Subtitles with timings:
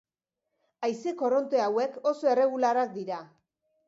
[0.87, 3.21] Haize korronte hauek oso erregularrak dira.